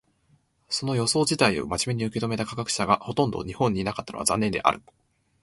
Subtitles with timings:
[0.67, 4.81] その予想自体を真面目に受け止めた科学者がほとんど日本にいなかったのは残念である。